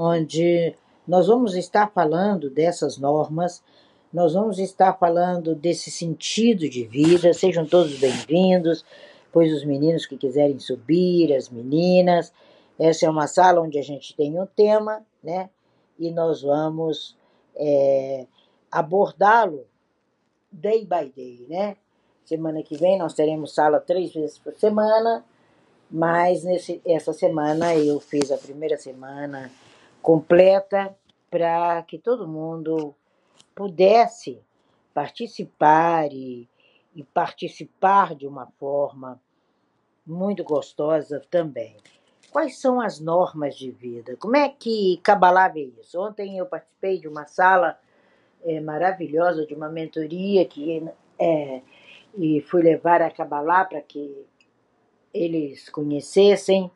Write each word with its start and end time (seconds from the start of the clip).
onde 0.00 0.74
nós 1.06 1.26
vamos 1.26 1.54
estar 1.54 1.90
falando 1.90 2.48
dessas 2.48 2.96
normas, 2.96 3.62
nós 4.10 4.32
vamos 4.32 4.58
estar 4.58 4.94
falando 4.94 5.54
desse 5.54 5.90
sentido 5.90 6.68
de 6.68 6.84
vida. 6.84 7.34
Sejam 7.34 7.66
todos 7.66 7.98
bem-vindos, 7.98 8.82
pois 9.30 9.52
os 9.52 9.62
meninos 9.62 10.06
que 10.06 10.16
quiserem 10.16 10.58
subir, 10.58 11.34
as 11.34 11.50
meninas. 11.50 12.32
Essa 12.78 13.04
é 13.04 13.10
uma 13.10 13.26
sala 13.26 13.60
onde 13.60 13.78
a 13.78 13.82
gente 13.82 14.16
tem 14.16 14.40
um 14.40 14.46
tema, 14.46 15.04
né? 15.22 15.50
E 15.98 16.10
nós 16.10 16.40
vamos 16.40 17.14
é, 17.54 18.26
abordá-lo 18.72 19.66
day 20.50 20.80
by 20.86 21.12
day, 21.14 21.46
né? 21.46 21.76
Semana 22.24 22.62
que 22.62 22.76
vem 22.76 22.96
nós 22.96 23.12
teremos 23.12 23.54
sala 23.54 23.78
três 23.78 24.14
vezes 24.14 24.38
por 24.38 24.54
semana, 24.54 25.22
mas 25.90 26.42
nesse, 26.42 26.80
essa 26.86 27.12
semana 27.12 27.76
eu 27.76 28.00
fiz 28.00 28.32
a 28.32 28.38
primeira 28.38 28.78
semana 28.78 29.50
completa 30.02 30.96
para 31.30 31.82
que 31.82 31.98
todo 31.98 32.26
mundo 32.26 32.94
pudesse 33.54 34.40
participar 34.92 36.12
e, 36.12 36.48
e 36.94 37.04
participar 37.04 38.14
de 38.14 38.26
uma 38.26 38.46
forma 38.58 39.20
muito 40.06 40.42
gostosa 40.42 41.22
também. 41.30 41.76
Quais 42.30 42.60
são 42.60 42.80
as 42.80 43.00
normas 43.00 43.56
de 43.56 43.70
vida? 43.70 44.16
Como 44.16 44.36
é 44.36 44.48
que 44.48 44.98
Kabbalah 45.02 45.48
vê 45.48 45.72
isso? 45.80 46.00
Ontem 46.00 46.38
eu 46.38 46.46
participei 46.46 46.98
de 46.98 47.08
uma 47.08 47.26
sala 47.26 47.78
é, 48.44 48.60
maravilhosa, 48.60 49.46
de 49.46 49.54
uma 49.54 49.68
mentoria 49.68 50.44
que 50.44 50.82
é, 51.18 51.60
e 52.16 52.40
fui 52.40 52.62
levar 52.62 53.02
a 53.02 53.10
Kabbalah 53.10 53.64
para 53.64 53.80
que 53.80 54.26
eles 55.12 55.68
conhecessem 55.68 56.70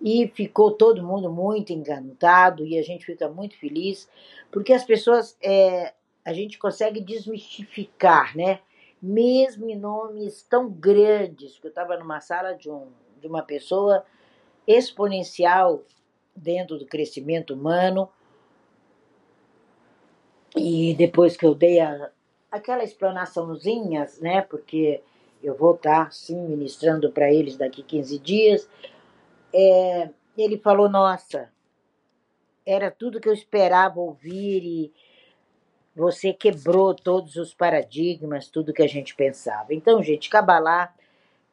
e 0.00 0.28
ficou 0.34 0.72
todo 0.72 1.02
mundo 1.02 1.30
muito 1.30 1.72
encantado 1.72 2.66
e 2.66 2.78
a 2.78 2.82
gente 2.82 3.06
fica 3.06 3.28
muito 3.28 3.56
feliz 3.58 4.08
porque 4.50 4.72
as 4.72 4.84
pessoas 4.84 5.36
é, 5.42 5.94
a 6.24 6.32
gente 6.32 6.58
consegue 6.58 7.00
desmistificar, 7.00 8.36
né? 8.36 8.60
Mesmo 9.02 9.68
em 9.68 9.76
nomes 9.76 10.42
tão 10.42 10.70
grandes, 10.70 11.58
que 11.58 11.66
eu 11.66 11.68
estava 11.68 11.96
numa 11.98 12.20
sala 12.20 12.54
de, 12.54 12.70
um, 12.70 12.86
de 13.20 13.26
uma 13.26 13.42
pessoa 13.42 14.04
exponencial 14.66 15.82
dentro 16.34 16.78
do 16.78 16.86
crescimento 16.86 17.52
humano 17.52 18.08
e 20.56 20.94
depois 20.94 21.36
que 21.36 21.44
eu 21.44 21.54
dei 21.54 21.80
a, 21.80 22.10
aquela 22.50 22.82
explanaçãozinha, 22.82 24.08
né? 24.20 24.40
Porque 24.40 25.02
eu 25.42 25.54
vou 25.54 25.74
estar, 25.74 26.10
sim, 26.12 26.40
ministrando 26.40 27.10
para 27.10 27.30
eles 27.30 27.56
daqui 27.56 27.82
15 27.82 28.18
dias 28.18 28.68
é, 29.54 30.10
ele 30.36 30.58
falou: 30.58 30.88
Nossa, 30.88 31.48
era 32.66 32.90
tudo 32.90 33.20
que 33.20 33.28
eu 33.28 33.32
esperava 33.32 34.00
ouvir 34.00 34.64
e 34.64 34.92
você 35.94 36.32
quebrou 36.32 36.92
todos 36.92 37.36
os 37.36 37.54
paradigmas, 37.54 38.48
tudo 38.48 38.72
que 38.72 38.82
a 38.82 38.88
gente 38.88 39.14
pensava. 39.14 39.72
Então, 39.72 40.02
gente, 40.02 40.28
Kabbalah 40.28 40.92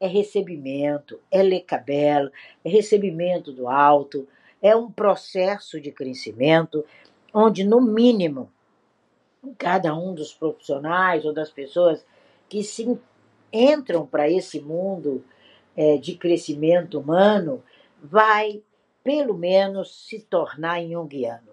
é 0.00 0.06
recebimento, 0.08 1.20
é 1.30 1.40
lecabelo, 1.42 2.32
é 2.64 2.68
recebimento 2.68 3.52
do 3.52 3.68
alto, 3.68 4.26
é 4.60 4.74
um 4.74 4.90
processo 4.90 5.80
de 5.80 5.92
crescimento 5.92 6.84
onde, 7.32 7.62
no 7.62 7.80
mínimo, 7.80 8.50
cada 9.56 9.94
um 9.94 10.12
dos 10.12 10.34
profissionais 10.34 11.24
ou 11.24 11.32
das 11.32 11.50
pessoas 11.50 12.04
que 12.48 12.64
se 12.64 12.98
entram 13.52 14.04
para 14.04 14.28
esse 14.28 14.60
mundo 14.60 15.24
é, 15.76 15.96
de 15.96 16.14
crescimento 16.16 16.98
humano, 16.98 17.62
vai, 18.02 18.62
pelo 19.04 19.34
menos, 19.34 20.06
se 20.08 20.20
tornar 20.20 20.82
junguiano. 20.82 21.52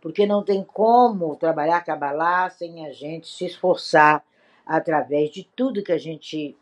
Porque 0.00 0.24
não 0.24 0.44
tem 0.44 0.62
como 0.62 1.36
trabalhar 1.36 1.84
Kabbalah 1.84 2.48
sem 2.48 2.86
a 2.86 2.92
gente 2.92 3.26
se 3.26 3.44
esforçar 3.44 4.24
através 4.64 5.30
de 5.30 5.44
tudo 5.56 5.82
que 5.82 5.92
a 5.92 5.98
gente 5.98 6.56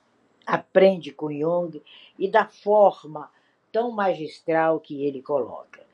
aprende 0.47 1.13
com 1.13 1.31
Jung 1.31 1.83
e 2.19 2.29
da 2.29 2.47
forma 2.47 3.31
tão 3.71 3.93
magistral 3.93 4.81
que 4.81 5.05
ele 5.05 5.21
coloca. 5.21 5.87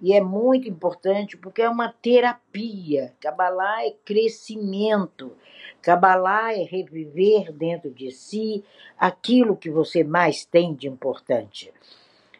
E 0.00 0.14
é 0.14 0.20
muito 0.20 0.68
importante 0.68 1.36
porque 1.36 1.60
é 1.60 1.68
uma 1.68 1.92
terapia. 1.92 3.14
Kabbalah 3.20 3.84
é 3.84 3.90
crescimento. 4.04 5.36
Kabbalah 5.82 6.54
é 6.54 6.62
reviver 6.62 7.52
dentro 7.52 7.90
de 7.90 8.10
si 8.10 8.64
aquilo 8.96 9.56
que 9.56 9.70
você 9.70 10.02
mais 10.02 10.44
tem 10.44 10.74
de 10.74 10.88
importante 10.88 11.72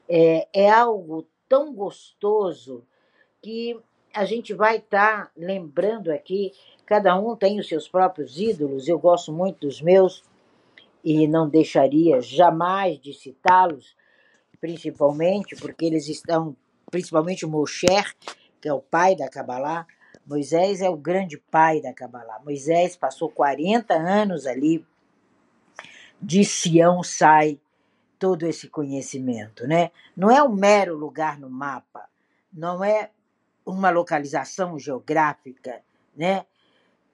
é, 0.09 0.49
é 0.53 0.71
algo 0.71 1.27
tão 1.49 1.73
gostoso 1.73 2.85
que 3.43 3.79
a 4.15 4.25
gente 4.25 4.55
vai 4.55 4.79
estar 4.79 5.27
tá 5.27 5.31
lembrando 5.37 6.11
aqui. 6.11 6.53
Cada 6.87 7.19
um 7.19 7.37
tem 7.37 7.61
os 7.61 7.69
seus 7.69 7.89
próprios 7.89 8.39
ídolos, 8.39 8.89
eu 8.89 8.99
gosto 8.99 9.33
muito 9.33 9.67
dos 9.67 9.81
meus 9.81 10.25
e 11.05 11.27
não 11.29 11.49
deixaria 11.49 12.21
jamais 12.21 12.99
de 13.01 13.13
citá-los, 13.13 13.97
principalmente 14.61 15.55
porque 15.57 15.85
eles 15.85 16.09
estão, 16.09 16.57
principalmente 16.91 17.45
o 17.45 17.49
Mosher, 17.49 18.15
que 18.61 18.69
é 18.69 18.73
o 18.73 18.81
pai 18.81 19.15
da 19.15 19.29
Kabbalah. 19.29 19.87
Moisés 20.27 20.83
é 20.83 20.91
o 20.91 20.97
grande 20.97 21.39
pai 21.39 21.81
da 21.81 21.95
Kabbalah. 21.95 22.41
Moisés 22.45 22.97
passou 22.97 23.31
40 23.31 23.95
anos 23.95 24.47
ali, 24.47 24.85
de 26.21 26.45
Sião 26.45 27.03
sai 27.03 27.59
todo 28.19 28.45
esse 28.47 28.69
conhecimento, 28.69 29.67
né? 29.67 29.91
Não 30.17 30.31
é 30.31 30.43
um 30.43 30.55
mero 30.55 30.97
lugar 30.97 31.39
no 31.39 31.49
mapa, 31.49 32.09
não 32.53 32.83
é 32.83 33.11
uma 33.65 33.91
localização 33.91 34.79
geográfica, 34.79 35.83
né? 36.17 36.47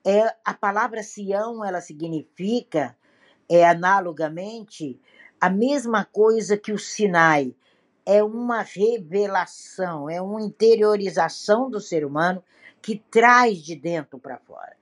É 0.05 0.35
a 0.43 0.53
palavra 0.53 1.03
Sião, 1.03 1.63
ela 1.63 1.81
significa 1.81 2.95
é 3.49 3.67
analogamente 3.67 4.99
a 5.39 5.49
mesma 5.49 6.05
coisa 6.05 6.57
que 6.57 6.71
o 6.71 6.79
Sinai, 6.79 7.55
é 8.05 8.23
uma 8.23 8.61
revelação, 8.61 10.09
é 10.09 10.21
uma 10.21 10.41
interiorização 10.41 11.69
do 11.69 11.79
ser 11.79 12.05
humano 12.05 12.43
que 12.81 13.03
traz 13.09 13.57
de 13.63 13.75
dentro 13.75 14.19
para 14.19 14.37
fora. 14.37 14.77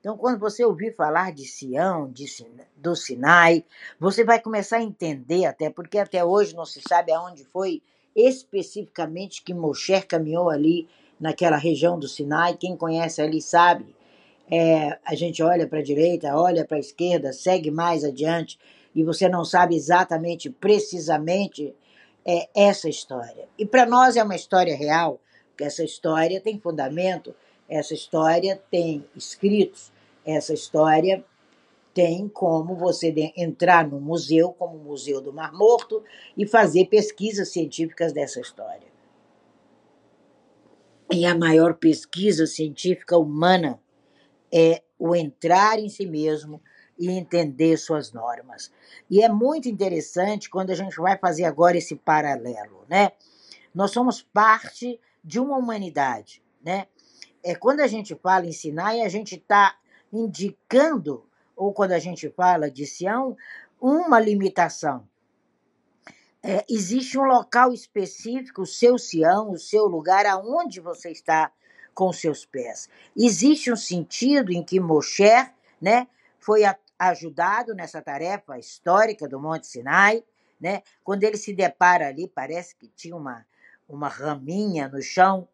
Então, 0.00 0.16
quando 0.16 0.38
você 0.38 0.64
ouvir 0.64 0.94
falar 0.94 1.30
de 1.30 1.44
Sião, 1.44 2.10
de, 2.10 2.24
do 2.74 2.96
Sinai, 2.96 3.62
você 3.98 4.24
vai 4.24 4.40
começar 4.40 4.78
a 4.78 4.82
entender, 4.82 5.44
até 5.44 5.68
porque 5.68 5.98
até 5.98 6.24
hoje 6.24 6.56
não 6.56 6.64
se 6.64 6.80
sabe 6.88 7.12
aonde 7.12 7.44
foi 7.44 7.82
especificamente 8.16 9.42
que 9.42 9.52
Moshe 9.52 10.00
caminhou 10.02 10.48
ali 10.48 10.88
naquela 11.20 11.58
região 11.58 11.98
do 11.98 12.08
Sinai. 12.08 12.56
Quem 12.56 12.76
conhece 12.76 13.20
ali 13.20 13.42
sabe. 13.42 13.94
É, 14.50 14.98
a 15.04 15.14
gente 15.14 15.42
olha 15.42 15.68
para 15.68 15.78
a 15.78 15.82
direita, 15.82 16.34
olha 16.34 16.64
para 16.64 16.78
a 16.78 16.80
esquerda, 16.80 17.32
segue 17.32 17.70
mais 17.70 18.02
adiante 18.02 18.58
e 18.94 19.04
você 19.04 19.28
não 19.28 19.44
sabe 19.44 19.76
exatamente, 19.76 20.50
precisamente, 20.50 21.72
é, 22.24 22.48
essa 22.54 22.88
história. 22.88 23.48
E 23.56 23.64
para 23.64 23.86
nós 23.86 24.16
é 24.16 24.22
uma 24.24 24.34
história 24.34 24.74
real, 24.74 25.20
porque 25.50 25.64
essa 25.64 25.84
história 25.84 26.40
tem 26.40 26.58
fundamento 26.58 27.34
essa 27.70 27.94
história 27.94 28.60
tem 28.68 29.06
escritos, 29.14 29.92
essa 30.26 30.52
história 30.52 31.24
tem 31.94 32.28
como 32.28 32.74
você 32.74 33.14
entrar 33.36 33.86
no 33.88 34.00
museu, 34.00 34.52
como 34.52 34.76
o 34.76 34.84
Museu 34.84 35.20
do 35.20 35.32
Mar 35.32 35.52
Morto, 35.52 36.02
e 36.36 36.46
fazer 36.46 36.86
pesquisas 36.86 37.50
científicas 37.50 38.12
dessa 38.12 38.40
história. 38.40 38.88
E 41.12 41.24
a 41.24 41.34
maior 41.34 41.74
pesquisa 41.74 42.46
científica 42.46 43.16
humana 43.16 43.80
é 44.52 44.82
o 44.98 45.14
entrar 45.14 45.78
em 45.78 45.88
si 45.88 46.06
mesmo 46.06 46.60
e 46.98 47.08
entender 47.10 47.76
suas 47.76 48.12
normas. 48.12 48.72
E 49.08 49.22
é 49.22 49.28
muito 49.28 49.68
interessante 49.68 50.50
quando 50.50 50.70
a 50.70 50.74
gente 50.74 50.96
vai 50.96 51.16
fazer 51.16 51.44
agora 51.44 51.76
esse 51.78 51.96
paralelo, 51.96 52.84
né? 52.88 53.12
Nós 53.74 53.92
somos 53.92 54.22
parte 54.22 55.00
de 55.24 55.40
uma 55.40 55.56
humanidade, 55.56 56.42
né? 56.62 56.86
É, 57.42 57.54
quando 57.54 57.80
a 57.80 57.86
gente 57.86 58.14
fala 58.14 58.46
em 58.46 58.52
Sinai, 58.52 59.00
a 59.00 59.08
gente 59.08 59.36
está 59.36 59.76
indicando, 60.12 61.24
ou 61.56 61.72
quando 61.72 61.92
a 61.92 61.98
gente 61.98 62.28
fala 62.30 62.70
de 62.70 62.86
Sião, 62.86 63.36
uma 63.80 64.18
limitação. 64.18 65.08
É, 66.42 66.64
existe 66.68 67.18
um 67.18 67.24
local 67.24 67.72
específico, 67.72 68.62
o 68.62 68.66
seu 68.66 68.98
Sião, 68.98 69.50
o 69.50 69.58
seu 69.58 69.86
lugar, 69.86 70.24
aonde 70.26 70.80
você 70.80 71.10
está 71.10 71.52
com 71.94 72.12
seus 72.12 72.46
pés. 72.46 72.88
Existe 73.16 73.70
um 73.70 73.76
sentido 73.76 74.52
em 74.52 74.62
que 74.62 74.80
Moshe 74.80 75.30
né, 75.80 76.06
foi 76.38 76.64
a, 76.64 76.76
ajudado 76.98 77.74
nessa 77.74 78.00
tarefa 78.00 78.58
histórica 78.58 79.28
do 79.28 79.40
Monte 79.40 79.66
Sinai, 79.66 80.24
né, 80.60 80.82
quando 81.02 81.24
ele 81.24 81.36
se 81.36 81.54
depara 81.54 82.08
ali, 82.08 82.28
parece 82.28 82.74
que 82.76 82.88
tinha 82.88 83.16
uma, 83.16 83.46
uma 83.88 84.08
raminha 84.08 84.88
no 84.88 85.02
chão, 85.02 85.48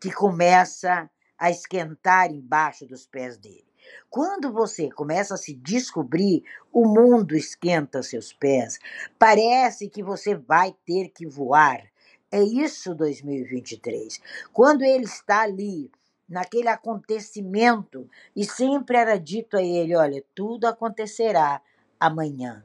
que 0.00 0.10
começa 0.12 1.10
a 1.38 1.50
esquentar 1.50 2.30
embaixo 2.32 2.86
dos 2.86 3.06
pés 3.06 3.36
dele. 3.36 3.66
Quando 4.10 4.52
você 4.52 4.90
começa 4.90 5.34
a 5.34 5.38
se 5.38 5.54
descobrir, 5.54 6.42
o 6.72 6.86
mundo 6.86 7.36
esquenta 7.36 8.02
seus 8.02 8.32
pés. 8.32 8.78
Parece 9.18 9.88
que 9.88 10.02
você 10.02 10.34
vai 10.34 10.74
ter 10.84 11.10
que 11.10 11.26
voar, 11.26 11.82
É 12.30 12.42
isso 12.42 12.94
2023. 12.94 14.20
Quando 14.52 14.82
ele 14.82 15.04
está 15.04 15.40
ali, 15.40 15.90
naquele 16.28 16.68
acontecimento, 16.68 18.06
e 18.36 18.44
sempre 18.44 18.98
era 18.98 19.18
dito 19.18 19.56
a 19.56 19.62
ele: 19.62 19.96
olha, 19.96 20.22
tudo 20.34 20.66
acontecerá 20.66 21.62
amanhã. 21.98 22.64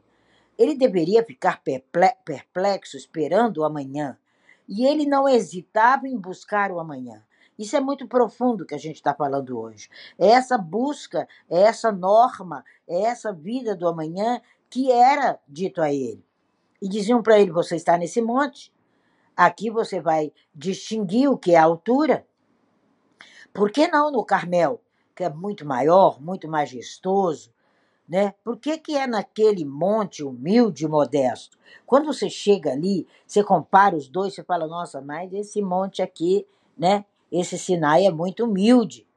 Ele 0.58 0.76
deveria 0.76 1.24
ficar 1.24 1.62
perplexo 2.26 2.98
esperando 2.98 3.60
o 3.60 3.64
amanhã. 3.64 4.18
E 4.76 4.88
ele 4.88 5.06
não 5.06 5.30
hesitava 5.30 6.08
em 6.08 6.18
buscar 6.18 6.72
o 6.72 6.80
amanhã. 6.80 7.24
Isso 7.60 7.78
é 7.78 7.80
muito 7.80 8.08
profundo 8.08 8.66
que 8.66 8.74
a 8.74 8.80
gente 8.80 8.96
está 8.96 9.14
falando 9.14 9.60
hoje. 9.60 9.88
É 10.18 10.30
essa 10.30 10.58
busca, 10.58 11.28
é 11.48 11.62
essa 11.62 11.92
norma, 11.92 12.66
é 12.88 13.02
essa 13.04 13.32
vida 13.32 13.76
do 13.76 13.88
amanhã 13.88 14.42
que 14.72 14.92
era 14.92 15.40
dito 15.48 15.80
a 15.80 15.94
ele. 15.94 16.26
E 16.82 16.90
diziam 16.90 17.22
para 17.22 17.40
ele: 17.40 17.52
você 17.52 17.76
está 17.76 17.96
nesse 18.00 18.20
monte, 18.20 18.74
aqui 19.38 19.70
você 19.70 20.02
vai 20.02 20.34
distinguir 20.56 21.30
o 21.30 21.38
que 21.38 21.54
é 21.54 21.60
altura. 21.60 22.26
Por 23.54 23.70
que 23.70 23.88
não 23.88 24.12
no 24.12 24.26
Carmel, 24.26 24.82
que 25.16 25.24
é 25.24 25.30
muito 25.30 25.68
maior, 25.68 26.20
muito 26.20 26.48
majestoso, 26.48 27.54
né? 28.08 28.34
Por 28.44 28.58
que, 28.58 28.78
que 28.78 28.96
é 28.96 29.08
naquele 29.08 29.66
monte 29.66 30.24
humilde 30.24 30.86
e 30.86 30.88
modesto? 30.88 31.58
Quando 31.86 32.06
você 32.06 32.30
chega 32.30 32.72
ali, 32.72 33.08
você 33.26 33.44
compara 33.44 33.96
os 33.96 34.08
dois, 34.08 34.34
você 34.34 34.44
fala, 34.44 34.68
nossa, 34.68 35.02
mas 35.02 35.34
esse 35.34 35.62
monte 35.62 36.02
aqui, 36.02 36.46
né? 36.78 37.06
Esse 37.32 37.58
Sinai 37.58 38.06
é 38.06 38.12
muito 38.12 38.44
humilde. 38.44 39.08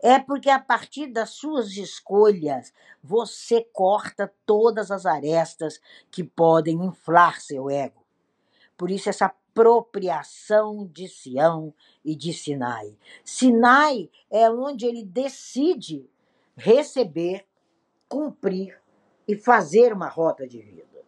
É 0.00 0.18
porque 0.18 0.50
a 0.50 0.58
partir 0.58 1.06
das 1.06 1.30
suas 1.30 1.76
escolhas 1.76 2.72
você 3.02 3.66
corta 3.72 4.32
todas 4.44 4.90
as 4.90 5.06
arestas 5.06 5.80
que 6.10 6.24
podem 6.24 6.84
inflar 6.84 7.40
seu 7.40 7.70
ego. 7.70 8.02
Por 8.76 8.90
isso, 8.90 9.08
essa 9.08 9.26
apropriação 9.26 10.86
de 10.92 11.08
Sião 11.08 11.72
e 12.04 12.16
de 12.16 12.32
Sinai. 12.32 12.96
Sinai 13.24 14.10
é 14.30 14.50
onde 14.50 14.86
ele 14.86 15.04
decide 15.04 16.10
receber 16.56 17.46
cumprir 18.12 18.78
e 19.26 19.34
fazer 19.34 19.90
uma 19.90 20.06
rota 20.06 20.46
de 20.46 20.60
vida. 20.60 21.00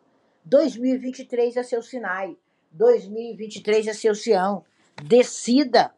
2023 0.42 1.58
é 1.58 1.62
seu 1.62 1.82
Sinai, 1.82 2.34
2023 2.72 3.88
é 3.88 3.92
seu 3.92 4.14
Sião. 4.14 4.64
Decida. 5.02 5.94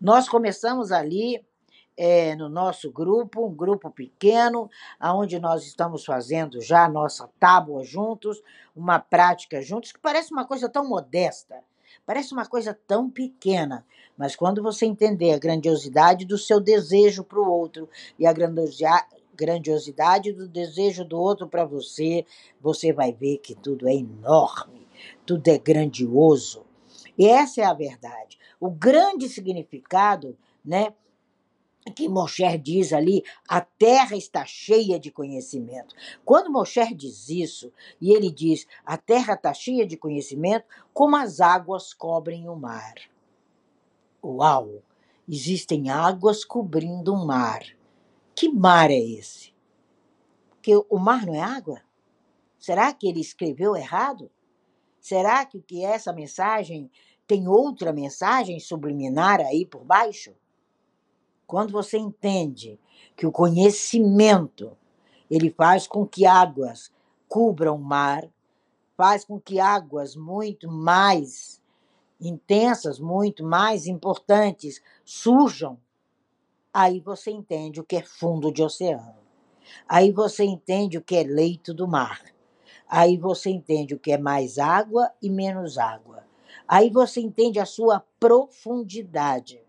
Nós 0.00 0.28
começamos 0.28 0.90
ali 0.90 1.40
é, 1.96 2.34
no 2.34 2.48
nosso 2.48 2.90
grupo, 2.90 3.46
um 3.46 3.54
grupo 3.54 3.92
pequeno, 3.92 4.68
onde 5.00 5.38
nós 5.38 5.64
estamos 5.64 6.04
fazendo 6.04 6.60
já 6.60 6.86
a 6.86 6.88
nossa 6.88 7.30
tábua 7.38 7.84
juntos, 7.84 8.42
uma 8.74 8.98
prática 8.98 9.62
juntos, 9.62 9.92
que 9.92 10.00
parece 10.00 10.32
uma 10.32 10.44
coisa 10.44 10.68
tão 10.68 10.88
modesta, 10.88 11.62
parece 12.04 12.32
uma 12.32 12.46
coisa 12.46 12.76
tão 12.88 13.08
pequena, 13.08 13.86
mas 14.16 14.34
quando 14.34 14.62
você 14.62 14.84
entender 14.84 15.32
a 15.32 15.38
grandiosidade 15.38 16.24
do 16.24 16.36
seu 16.36 16.60
desejo 16.60 17.22
para 17.22 17.38
o 17.38 17.48
outro 17.48 17.88
e 18.18 18.26
a 18.26 18.32
grandiosidade 19.40 20.34
do 20.34 20.46
desejo 20.46 21.02
do 21.02 21.18
outro 21.18 21.48
para 21.48 21.64
você, 21.64 22.26
você 22.60 22.92
vai 22.92 23.10
ver 23.10 23.38
que 23.38 23.54
tudo 23.54 23.88
é 23.88 23.94
enorme, 23.94 24.86
tudo 25.24 25.48
é 25.48 25.56
grandioso. 25.56 26.66
E 27.16 27.26
essa 27.26 27.62
é 27.62 27.64
a 27.64 27.72
verdade. 27.72 28.38
O 28.60 28.70
grande 28.70 29.30
significado, 29.30 30.36
né, 30.62 30.92
que 31.96 32.06
Mosher 32.06 32.58
diz 32.58 32.92
ali, 32.92 33.24
a 33.48 33.62
terra 33.62 34.14
está 34.14 34.44
cheia 34.44 35.00
de 35.00 35.10
conhecimento. 35.10 35.94
Quando 36.22 36.52
Mosher 36.52 36.94
diz 36.94 37.30
isso, 37.30 37.72
e 37.98 38.12
ele 38.12 38.30
diz, 38.30 38.66
a 38.84 38.98
terra 38.98 39.32
está 39.32 39.54
cheia 39.54 39.86
de 39.86 39.96
conhecimento, 39.96 40.66
como 40.92 41.16
as 41.16 41.40
águas 41.40 41.94
cobrem 41.94 42.46
o 42.46 42.54
mar. 42.54 42.94
Uau! 44.22 44.82
Existem 45.26 45.88
águas 45.88 46.44
cobrindo 46.44 47.14
o 47.14 47.26
mar. 47.26 47.62
Que 48.40 48.48
mar 48.48 48.90
é 48.90 48.98
esse? 48.98 49.52
Que 50.62 50.74
o 50.74 50.98
mar 50.98 51.26
não 51.26 51.34
é 51.34 51.42
água? 51.42 51.82
Será 52.58 52.90
que 52.90 53.06
ele 53.06 53.20
escreveu 53.20 53.76
errado? 53.76 54.30
Será 54.98 55.44
que 55.44 55.60
que 55.60 55.84
essa 55.84 56.10
mensagem 56.10 56.90
tem 57.26 57.46
outra 57.46 57.92
mensagem 57.92 58.58
subliminar 58.58 59.40
aí 59.40 59.66
por 59.66 59.84
baixo? 59.84 60.34
Quando 61.46 61.70
você 61.70 61.98
entende 61.98 62.80
que 63.14 63.26
o 63.26 63.30
conhecimento 63.30 64.74
ele 65.30 65.50
faz 65.50 65.86
com 65.86 66.06
que 66.06 66.24
águas 66.24 66.90
cubram 67.28 67.76
o 67.76 67.84
mar, 67.84 68.26
faz 68.96 69.22
com 69.22 69.38
que 69.38 69.60
águas 69.60 70.16
muito 70.16 70.66
mais 70.66 71.60
intensas, 72.18 72.98
muito 72.98 73.44
mais 73.44 73.86
importantes 73.86 74.80
surjam 75.04 75.78
Aí 76.72 77.00
você 77.00 77.32
entende 77.32 77.80
o 77.80 77.84
que 77.84 77.96
é 77.96 78.02
fundo 78.02 78.52
de 78.52 78.62
oceano. 78.62 79.16
Aí 79.88 80.12
você 80.12 80.44
entende 80.44 80.98
o 80.98 81.02
que 81.02 81.16
é 81.16 81.24
leito 81.24 81.74
do 81.74 81.88
mar. 81.88 82.22
Aí 82.88 83.16
você 83.16 83.50
entende 83.50 83.92
o 83.92 83.98
que 83.98 84.12
é 84.12 84.18
mais 84.18 84.56
água 84.56 85.10
e 85.20 85.28
menos 85.28 85.78
água. 85.78 86.24
Aí 86.68 86.88
você 86.88 87.20
entende 87.20 87.58
a 87.58 87.66
sua 87.66 88.04
profundidade. 88.20 89.60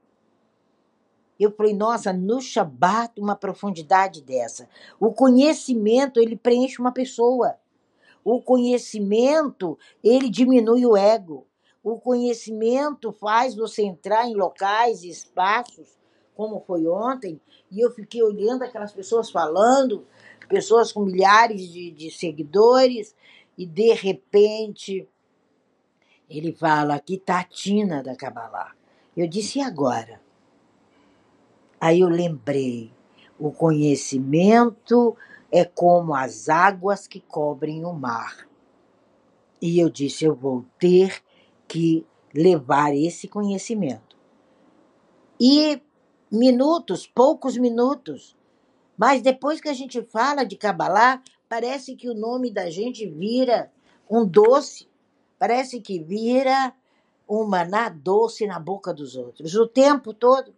Eu 1.39 1.51
falei, 1.51 1.74
nossa, 1.74 2.13
no 2.13 2.39
Shabat 2.39 3.19
uma 3.19 3.36
profundidade 3.36 4.21
dessa. 4.21 4.69
O 5.00 5.12
conhecimento, 5.12 6.19
ele 6.19 6.36
preenche 6.36 6.80
uma 6.80 6.92
pessoa. 6.92 7.57
O 8.24 8.39
conhecimento, 8.39 9.75
ele 10.03 10.30
diminui 10.30 10.86
o 10.86 10.95
ego. 10.95 11.48
O 11.83 12.00
conhecimento 12.00 13.12
faz 13.12 13.56
você 13.56 13.81
entrar 13.81 14.27
em 14.27 14.36
locais 14.36 15.01
e 15.01 15.09
espaços 15.09 16.00
como 16.41 16.59
foi 16.65 16.88
ontem, 16.88 17.39
e 17.69 17.79
eu 17.79 17.91
fiquei 17.91 18.23
olhando 18.23 18.63
aquelas 18.63 18.91
pessoas 18.91 19.29
falando, 19.29 20.07
pessoas 20.49 20.91
com 20.91 21.05
milhares 21.05 21.71
de, 21.71 21.91
de 21.91 22.09
seguidores, 22.09 23.15
e 23.55 23.63
de 23.63 23.93
repente 23.93 25.07
ele 26.27 26.51
fala 26.51 26.95
aqui 26.95 27.19
Tatina 27.19 28.01
da 28.01 28.15
Kabbalah. 28.15 28.73
Eu 29.15 29.27
disse, 29.27 29.59
e 29.59 29.61
agora? 29.61 30.19
Aí 31.79 31.99
eu 31.99 32.09
lembrei, 32.09 32.91
o 33.38 33.51
conhecimento 33.51 35.15
é 35.51 35.63
como 35.63 36.15
as 36.15 36.49
águas 36.49 37.05
que 37.05 37.19
cobrem 37.19 37.85
o 37.85 37.93
mar. 37.93 38.47
E 39.61 39.77
eu 39.79 39.91
disse, 39.91 40.25
eu 40.25 40.33
vou 40.33 40.65
ter 40.79 41.21
que 41.67 42.03
levar 42.33 42.95
esse 42.95 43.27
conhecimento. 43.27 44.17
E 45.39 45.79
minutos, 46.31 47.05
poucos 47.05 47.57
minutos. 47.57 48.35
Mas 48.97 49.21
depois 49.21 49.59
que 49.59 49.67
a 49.67 49.73
gente 49.73 50.01
fala 50.03 50.43
de 50.43 50.55
Kabbalah, 50.55 51.21
parece 51.50 51.95
que 51.95 52.09
o 52.09 52.13
nome 52.13 52.51
da 52.51 52.69
gente 52.69 53.05
vira 53.05 53.71
um 54.09 54.25
doce, 54.25 54.88
parece 55.38 55.81
que 55.81 56.00
vira 56.00 56.73
um 57.27 57.45
maná 57.45 57.89
doce 57.89 58.45
na 58.45 58.59
boca 58.59 58.93
dos 58.93 59.15
outros. 59.15 59.55
O 59.55 59.67
tempo 59.67 60.13
todo. 60.13 60.53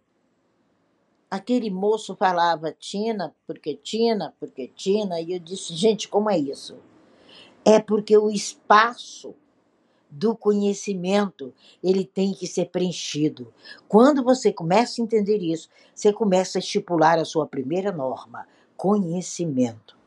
Aquele 1.30 1.68
moço 1.68 2.14
falava 2.14 2.70
Tina, 2.70 3.34
porque 3.44 3.74
Tina, 3.74 4.32
porque 4.38 4.68
Tina, 4.68 5.20
e 5.20 5.32
eu 5.32 5.40
disse, 5.40 5.74
gente, 5.74 6.08
como 6.08 6.30
é 6.30 6.38
isso? 6.38 6.76
É 7.64 7.80
porque 7.80 8.16
o 8.16 8.30
espaço 8.30 9.34
do 10.14 10.36
conhecimento, 10.36 11.52
ele 11.82 12.04
tem 12.04 12.32
que 12.32 12.46
ser 12.46 12.66
preenchido. 12.66 13.52
Quando 13.88 14.22
você 14.22 14.52
começa 14.52 15.00
a 15.00 15.04
entender 15.04 15.38
isso, 15.38 15.68
você 15.92 16.12
começa 16.12 16.58
a 16.58 16.60
estipular 16.60 17.18
a 17.18 17.24
sua 17.24 17.46
primeira 17.46 17.90
norma, 17.90 18.46
conhecimento. 18.76 19.98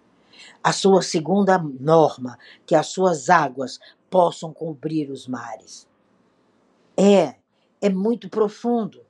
A 0.64 0.72
sua 0.72 1.02
segunda 1.02 1.58
norma, 1.58 2.40
que 2.66 2.74
as 2.74 2.88
suas 2.88 3.30
águas 3.30 3.80
possam 4.10 4.54
cobrir 4.54 5.12
os 5.12 5.28
mares. 5.28 5.88
É, 6.96 7.36
é 7.82 7.90
muito 7.90 8.30
profundo. 8.30 9.02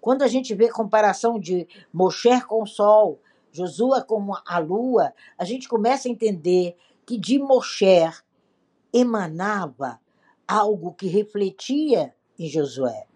Quando 0.00 0.22
a 0.22 0.28
gente 0.28 0.54
vê 0.54 0.68
comparação 0.68 1.40
de 1.40 1.66
Mosher 1.92 2.46
com 2.46 2.62
o 2.62 2.66
sol, 2.66 3.18
Josua 3.50 4.02
com 4.02 4.32
a 4.46 4.58
lua, 4.58 5.12
a 5.36 5.44
gente 5.44 5.68
começa 5.68 6.06
a 6.06 6.10
entender 6.10 6.76
que 7.04 7.18
de 7.18 7.38
Mosher 7.38 8.22
emanava 8.92 9.98
algo 10.46 10.92
que 10.92 11.06
refletia 11.06 12.14
em 12.38 12.48
Josué. 12.48 13.06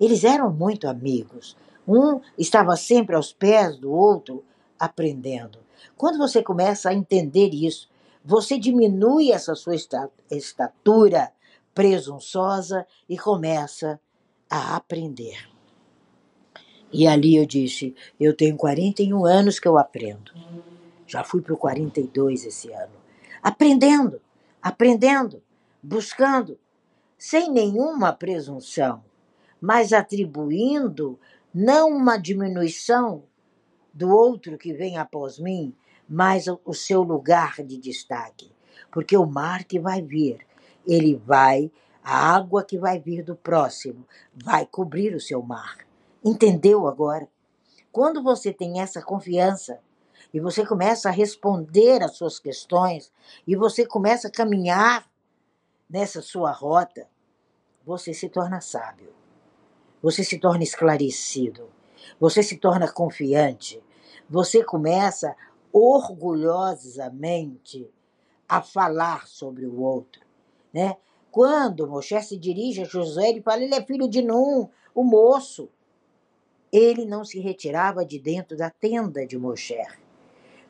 Eles 0.00 0.24
eram 0.24 0.52
muito 0.52 0.88
amigos. 0.88 1.56
Um 1.86 2.20
estava 2.36 2.76
sempre 2.76 3.16
aos 3.16 3.32
pés 3.32 3.76
do 3.78 3.90
outro, 3.90 4.44
aprendendo. 4.78 5.58
Quando 5.96 6.18
você 6.18 6.42
começa 6.42 6.90
a 6.90 6.94
entender 6.94 7.50
isso, 7.52 7.88
você 8.24 8.58
diminui 8.58 9.32
essa 9.32 9.54
sua 9.54 9.74
estatura 10.30 11.32
presunçosa 11.74 12.86
e 13.08 13.16
começa 13.16 14.00
a 14.50 14.76
aprender. 14.76 15.48
E 16.92 17.06
ali 17.06 17.36
eu 17.36 17.46
disse: 17.46 17.94
eu 18.18 18.34
tenho 18.34 18.56
41 18.56 19.24
anos 19.24 19.58
que 19.58 19.68
eu 19.68 19.78
aprendo. 19.78 20.32
Já 21.06 21.24
fui 21.24 21.40
para 21.40 21.54
o 21.54 21.58
42 21.58 22.44
esse 22.44 22.70
ano. 22.72 22.92
Aprendendo, 23.42 24.20
aprendendo 24.60 25.42
buscando. 25.82 26.58
sem 27.18 27.50
nenhuma 27.50 28.12
presunção, 28.12 29.02
mas 29.60 29.92
atribuindo 29.92 31.18
não 31.52 31.88
uma 31.90 32.16
diminuição 32.16 33.24
do 33.92 34.08
outro 34.08 34.56
que 34.56 34.72
vem 34.72 34.96
após 34.96 35.38
mim, 35.38 35.74
mas 36.08 36.46
o 36.64 36.72
seu 36.72 37.02
lugar 37.02 37.56
de 37.64 37.76
destaque. 37.76 38.52
Porque 38.92 39.16
o 39.16 39.26
mar 39.26 39.64
que 39.64 39.80
vai 39.80 40.00
vir, 40.00 40.46
ele 40.86 41.16
vai, 41.16 41.72
a 42.02 42.34
água 42.36 42.64
que 42.64 42.78
vai 42.78 43.00
vir 43.00 43.24
do 43.24 43.34
próximo, 43.34 44.06
vai 44.32 44.64
cobrir 44.64 45.14
o 45.14 45.20
seu 45.20 45.42
mar. 45.42 45.78
Entendeu 46.24 46.86
agora? 46.86 47.28
Quando 47.90 48.22
você 48.22 48.52
tem 48.52 48.80
essa 48.80 49.02
confiança 49.02 49.80
e 50.32 50.38
você 50.38 50.64
começa 50.64 51.08
a 51.08 51.12
responder 51.12 52.02
às 52.02 52.16
suas 52.16 52.38
questões 52.38 53.10
e 53.46 53.56
você 53.56 53.84
começa 53.84 54.28
a 54.28 54.30
caminhar 54.30 55.07
nessa 55.88 56.20
sua 56.20 56.52
rota, 56.52 57.08
você 57.84 58.12
se 58.12 58.28
torna 58.28 58.60
sábio. 58.60 59.12
Você 60.02 60.22
se 60.22 60.38
torna 60.38 60.62
esclarecido. 60.62 61.70
Você 62.20 62.42
se 62.42 62.58
torna 62.58 62.90
confiante. 62.90 63.82
Você 64.28 64.62
começa 64.62 65.34
orgulhosamente 65.72 67.90
a 68.48 68.62
falar 68.62 69.26
sobre 69.26 69.66
o 69.66 69.80
outro, 69.80 70.22
né? 70.72 70.96
Quando 71.30 71.86
Moshe 71.86 72.20
se 72.22 72.38
dirige 72.38 72.82
a 72.82 72.84
Josué, 72.84 73.28
ele 73.28 73.42
fala: 73.42 73.62
ele 73.62 73.74
é 73.74 73.84
filho 73.84 74.08
de 74.08 74.22
Num, 74.22 74.68
o 74.94 75.04
moço. 75.04 75.68
Ele 76.72 77.04
não 77.04 77.24
se 77.24 77.40
retirava 77.40 78.04
de 78.04 78.18
dentro 78.18 78.56
da 78.56 78.70
tenda 78.70 79.26
de 79.26 79.38
Moshe. 79.38 79.82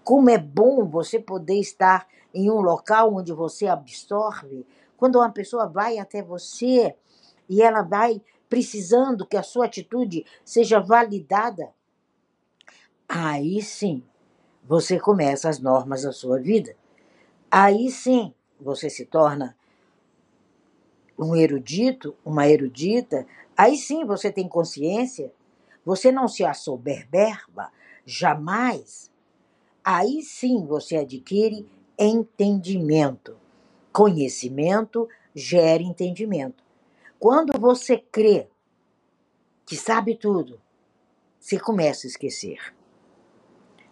Como 0.03 0.31
é 0.31 0.39
bom 0.39 0.89
você 0.89 1.19
poder 1.19 1.61
estar 1.61 2.09
em 2.35 2.51
um 2.51 2.61
local 2.61 3.15
onde 3.15 3.33
você 3.33 3.67
absorve. 3.67 4.67
Quando 4.99 5.17
uma 5.17 5.31
pessoa 5.31 5.69
vai 5.69 5.97
até 5.97 6.21
você 6.21 6.95
e 7.49 7.63
ela 7.63 7.83
vai 7.83 8.21
precisando 8.49 9.25
que 9.25 9.37
a 9.37 9.43
sua 9.45 9.67
atitude 9.67 10.27
seja 10.45 10.81
validada, 10.81 11.73
aí 13.09 13.63
sim 13.63 14.03
você 14.65 14.99
começa 14.99 15.49
as 15.49 15.61
normas 15.61 16.03
da 16.03 16.13
sua 16.13 16.41
vida. 16.41 16.77
Aí 17.49 17.91
sim 17.91 18.35
você 18.61 18.91
se 18.91 19.07
torna 19.07 19.57
um 21.17 21.37
erudito, 21.37 22.17
uma 22.25 22.49
erudita. 22.49 23.25
Aí 23.57 23.77
sim 23.77 24.05
você 24.05 24.33
tem 24.33 24.49
consciência. 24.49 25.33
Você 25.85 26.11
não 26.11 26.27
se 26.27 26.45
assoberberba, 26.45 27.71
jamais. 28.05 29.11
Aí 29.83 30.23
sim 30.23 30.67
você 30.67 30.97
adquire 30.97 31.67
entendimento. 31.97 33.37
Conhecimento 33.99 35.09
gera 35.35 35.83
entendimento. 35.83 36.63
Quando 37.19 37.59
você 37.59 37.99
crê 37.99 38.49
que 39.67 39.75
sabe 39.75 40.15
tudo, 40.15 40.61
você 41.37 41.59
começa 41.59 42.07
a 42.07 42.11
esquecer. 42.11 42.73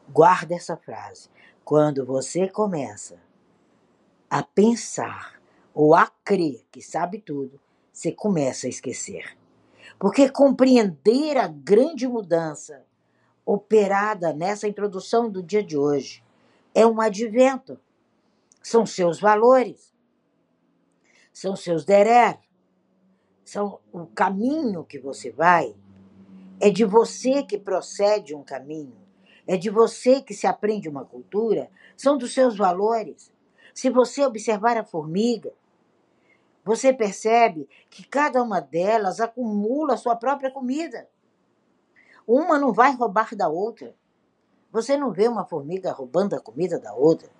Guarda 0.08 0.54
essa 0.54 0.76
frase. 0.76 1.28
Quando 1.64 2.06
você 2.06 2.46
começa 2.46 3.20
a 4.30 4.44
pensar 4.44 5.42
ou 5.74 5.92
a 5.92 6.06
crer 6.24 6.64
que 6.70 6.80
sabe 6.80 7.18
tudo, 7.18 7.60
você 7.92 8.12
começa 8.12 8.68
a 8.68 8.70
esquecer. 8.70 9.36
Porque 9.98 10.30
compreender 10.30 11.36
a 11.36 11.48
grande 11.48 12.06
mudança 12.06 12.86
operada 13.44 14.32
nessa 14.32 14.68
introdução 14.68 15.28
do 15.28 15.42
dia 15.42 15.64
de 15.64 15.76
hoje 15.76 16.22
é 16.72 16.86
um 16.86 17.00
advento. 17.00 17.76
São 18.62 18.86
seus 18.86 19.18
valores, 19.18 19.95
são 21.36 21.56
seus 21.56 21.84
derer, 21.84 22.38
são 23.44 23.80
o 23.92 24.06
caminho 24.06 24.84
que 24.84 24.98
você 24.98 25.30
vai. 25.30 25.74
É 26.60 26.70
de 26.70 26.84
você 26.84 27.42
que 27.42 27.58
procede 27.58 28.34
um 28.34 28.42
caminho 28.42 29.06
é 29.46 29.56
de 29.56 29.70
você 29.70 30.20
que 30.20 30.34
se 30.34 30.46
aprende 30.46 30.88
uma 30.88 31.04
cultura, 31.04 31.70
são 31.96 32.18
dos 32.18 32.34
seus 32.34 32.56
valores. 32.56 33.32
Se 33.72 33.88
você 33.88 34.24
observar 34.24 34.76
a 34.76 34.84
formiga, 34.84 35.52
você 36.64 36.92
percebe 36.92 37.68
que 37.88 38.04
cada 38.04 38.42
uma 38.42 38.60
delas 38.60 39.20
acumula 39.20 39.96
sua 39.96 40.16
própria 40.16 40.50
comida. 40.50 41.08
Uma 42.26 42.58
não 42.58 42.72
vai 42.72 42.92
roubar 42.92 43.36
da 43.36 43.48
outra. 43.48 43.94
Você 44.72 44.96
não 44.96 45.12
vê 45.12 45.28
uma 45.28 45.44
formiga 45.44 45.92
roubando 45.92 46.34
a 46.34 46.40
comida 46.40 46.76
da 46.76 46.92
outra. 46.92 47.30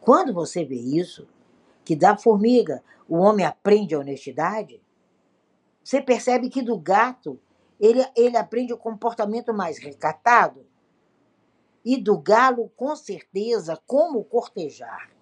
Quando 0.00 0.32
você 0.32 0.64
vê 0.64 0.76
isso, 0.76 1.28
que 1.86 1.94
da 1.94 2.18
formiga 2.18 2.82
o 3.08 3.18
homem 3.18 3.46
aprende 3.46 3.94
a 3.94 4.00
honestidade, 4.00 4.82
você 5.82 6.02
percebe 6.02 6.50
que 6.50 6.60
do 6.60 6.76
gato 6.76 7.38
ele, 7.78 8.04
ele 8.16 8.36
aprende 8.36 8.72
o 8.72 8.76
comportamento 8.76 9.54
mais 9.54 9.78
recatado, 9.78 10.66
e 11.84 11.96
do 11.96 12.18
galo, 12.18 12.68
com 12.76 12.96
certeza, 12.96 13.80
como 13.86 14.24
cortejar. 14.24 15.12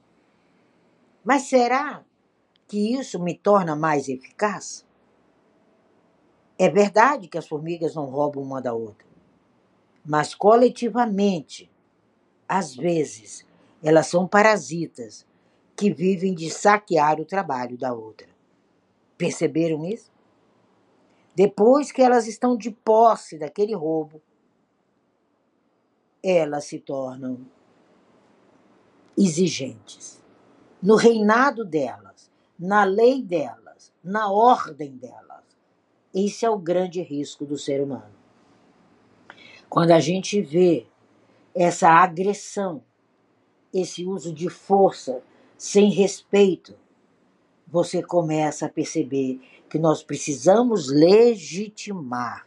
Mas 1.22 1.42
será 1.42 2.02
que 2.66 2.94
isso 2.98 3.22
me 3.22 3.36
torna 3.36 3.76
mais 3.76 4.08
eficaz? 4.08 4.86
É 6.58 6.70
verdade 6.70 7.28
que 7.28 7.36
as 7.36 7.46
formigas 7.46 7.94
não 7.94 8.06
roubam 8.06 8.42
uma 8.42 8.62
da 8.62 8.72
outra, 8.72 9.06
mas 10.02 10.34
coletivamente, 10.34 11.70
às 12.48 12.74
vezes, 12.74 13.46
elas 13.82 14.06
são 14.06 14.26
parasitas 14.26 15.26
que 15.76 15.92
vivem 15.92 16.34
de 16.34 16.50
saquear 16.50 17.20
o 17.20 17.24
trabalho 17.24 17.76
da 17.76 17.92
outra. 17.92 18.28
Perceberam 19.16 19.84
isso? 19.84 20.12
Depois 21.34 21.90
que 21.90 22.00
elas 22.00 22.26
estão 22.26 22.56
de 22.56 22.70
posse 22.70 23.38
daquele 23.38 23.74
roubo, 23.74 24.22
elas 26.22 26.64
se 26.64 26.78
tornam 26.78 27.44
exigentes. 29.16 30.22
No 30.80 30.96
reinado 30.96 31.64
delas, 31.64 32.30
na 32.58 32.84
lei 32.84 33.22
delas, 33.22 33.92
na 34.02 34.30
ordem 34.30 34.96
delas. 34.96 35.42
Esse 36.14 36.46
é 36.46 36.50
o 36.50 36.58
grande 36.58 37.02
risco 37.02 37.44
do 37.44 37.58
ser 37.58 37.82
humano. 37.82 38.14
Quando 39.68 39.90
a 39.90 39.98
gente 39.98 40.40
vê 40.40 40.86
essa 41.54 41.88
agressão, 41.88 42.82
esse 43.72 44.04
uso 44.04 44.32
de 44.32 44.48
força 44.48 45.20
sem 45.64 45.88
respeito, 45.88 46.76
você 47.66 48.02
começa 48.02 48.66
a 48.66 48.68
perceber 48.68 49.40
que 49.70 49.78
nós 49.78 50.02
precisamos 50.02 50.90
legitimar 50.92 52.46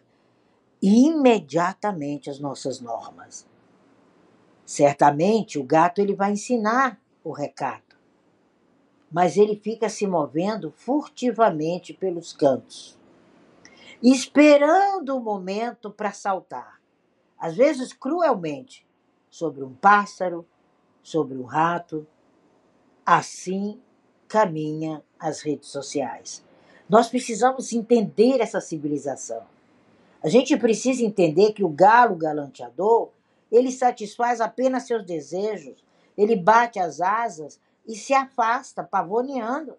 imediatamente 0.80 2.30
as 2.30 2.40
nossas 2.40 2.80
normas. 2.80 3.48
Certamente 4.64 5.58
o 5.58 5.64
gato 5.64 6.00
ele 6.00 6.14
vai 6.14 6.34
ensinar 6.34 7.02
o 7.24 7.32
recado, 7.32 7.96
mas 9.12 9.36
ele 9.36 9.56
fica 9.56 9.90
se 9.90 10.06
movendo 10.06 10.70
furtivamente 10.70 11.96
pelos 11.96 12.32
cantos, 12.34 13.00
esperando 14.00 15.18
o 15.18 15.20
momento 15.20 15.90
para 15.90 16.12
saltar, 16.12 16.80
às 17.36 17.58
vezes 17.58 17.94
cruelmente, 17.94 18.86
sobre 19.28 19.64
um 19.64 19.74
pássaro, 19.74 20.46
sobre 21.02 21.36
um 21.36 21.46
rato. 21.46 22.06
Assim 23.08 23.80
caminha 24.28 25.02
as 25.18 25.40
redes 25.40 25.70
sociais. 25.70 26.44
Nós 26.90 27.08
precisamos 27.08 27.72
entender 27.72 28.42
essa 28.42 28.60
civilização. 28.60 29.44
A 30.22 30.28
gente 30.28 30.58
precisa 30.58 31.02
entender 31.02 31.54
que 31.54 31.64
o 31.64 31.70
galo 31.70 32.18
galanteador 32.18 33.12
ele 33.50 33.72
satisfaz 33.72 34.42
apenas 34.42 34.84
seus 34.84 35.06
desejos, 35.06 35.82
ele 36.18 36.36
bate 36.36 36.80
as 36.80 37.00
asas 37.00 37.58
e 37.88 37.96
se 37.96 38.14
afasta, 38.14 38.84
pavoneando. 38.84 39.78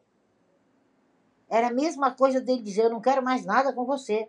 Era 1.50 1.66
a 1.68 1.74
mesma 1.74 2.10
coisa 2.10 2.40
dele 2.40 2.62
dizer: 2.62 2.84
Eu 2.84 2.90
não 2.90 3.00
quero 3.02 3.22
mais 3.22 3.44
nada 3.44 3.74
com 3.74 3.84
você. 3.84 4.26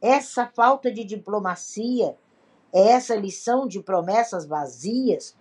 Essa 0.00 0.46
falta 0.46 0.90
de 0.90 1.04
diplomacia, 1.04 2.16
essa 2.72 3.14
lição 3.14 3.68
de 3.68 3.82
promessas 3.82 4.46
vazias, 4.46 5.36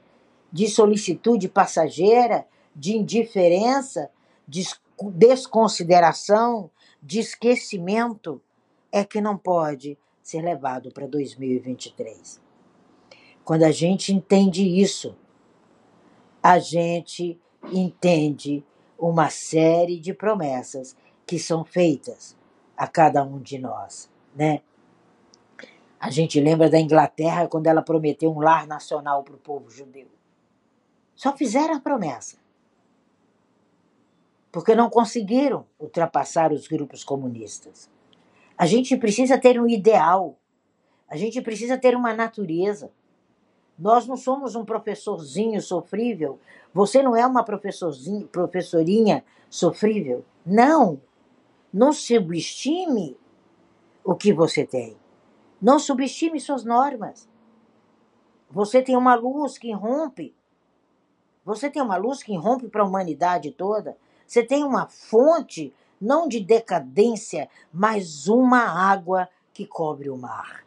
de 0.53 0.67
solicitude 0.67 1.50
passageira, 1.50 2.45
de 2.75 2.95
indiferença, 2.95 4.12
de 4.48 4.63
desconsideração, 5.12 6.69
de 7.01 7.19
esquecimento, 7.19 8.39
é 8.91 9.03
que 9.03 9.19
não 9.19 9.36
pode 9.36 9.98
ser 10.22 10.43
levado 10.43 10.91
para 10.91 11.07
2023. 11.07 12.39
Quando 13.43 13.63
a 13.63 13.72
gente 13.72 14.13
entende 14.13 14.63
isso, 14.63 15.17
a 16.41 16.60
gente 16.60 17.39
entende 17.72 18.63
uma 18.98 19.29
série 19.31 20.00
de 20.00 20.13
promessas 20.13 20.95
que 21.25 21.39
são 21.39 21.65
feitas 21.65 22.38
a 22.77 22.88
cada 22.88 23.24
um 23.24 23.39
de 23.39 23.57
nós, 23.57 24.10
né? 24.36 24.62
A 26.00 26.12
gente 26.12 26.39
lembra 26.39 26.69
da 26.69 26.79
Inglaterra 26.79 27.48
quando 27.48 27.67
ela 27.67 27.81
prometeu 27.81 28.31
um 28.31 28.39
lar 28.39 28.67
nacional 28.67 29.24
para 29.24 29.36
o 29.36 29.39
povo 29.39 29.69
judeu. 29.69 30.07
Só 31.23 31.31
fizeram 31.37 31.75
a 31.75 31.79
promessa. 31.79 32.35
porque 34.51 34.75
não 34.75 34.89
conseguiram 34.89 35.65
ultrapassar 35.79 36.51
os 36.51 36.67
grupos 36.67 37.01
comunistas. 37.01 37.89
A 38.57 38.65
gente 38.67 38.95
precisa 38.97 39.35
ter 39.39 39.59
um 39.59 39.67
ideal, 39.67 40.37
a 41.07 41.15
gente 41.15 41.41
precisa 41.41 41.75
ter 41.77 41.95
uma 41.95 42.13
natureza. 42.13 42.91
Nós 43.79 44.05
não 44.05 44.17
somos 44.17 44.53
um 44.53 44.65
professorzinho 44.65 45.59
sofrível. 45.61 46.39
Você 46.73 47.01
não 47.01 47.15
é 47.15 47.25
uma 47.25 47.43
professorzinha, 47.43 48.27
professorinha 48.27 49.23
sofrível. 49.49 50.25
Não. 50.45 51.01
Não 51.73 51.93
subestime 51.93 53.17
o 54.03 54.13
que 54.13 54.33
você 54.33 54.67
tem. 54.67 54.97
Não 55.61 55.79
subestime 55.79 56.39
suas 56.39 56.65
normas. 56.65 57.29
Você 58.51 58.83
tem 58.83 58.97
uma 58.97 59.15
luz 59.15 59.57
que 59.57 59.71
rompe. 59.71 60.35
Você 61.45 61.69
tem 61.69 61.81
uma 61.81 61.97
luz 61.97 62.23
que 62.23 62.35
rompe 62.35 62.67
para 62.67 62.81
a 62.81 62.85
humanidade 62.85 63.51
toda. 63.51 63.97
Você 64.25 64.43
tem 64.43 64.63
uma 64.63 64.88
fonte, 64.88 65.73
não 66.00 66.27
de 66.27 66.39
decadência, 66.39 67.50
mas 67.71 68.27
uma 68.27 68.62
água 68.62 69.27
que 69.53 69.65
cobre 69.65 70.09
o 70.09 70.17
mar. 70.17 70.65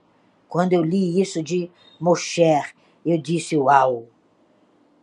Quando 0.48 0.72
eu 0.72 0.82
li 0.82 1.20
isso 1.20 1.42
de 1.42 1.70
Mosher, 2.00 2.74
eu 3.04 3.18
disse: 3.18 3.56
Uau! 3.56 4.06